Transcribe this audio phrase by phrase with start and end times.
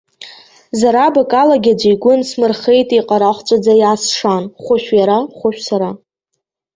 [0.79, 5.89] Зарабак алагьы аӡәы игәы нсмырхеит еиҟарахәҵәаӡа иаасшан, хәышә иара, хәышә сара.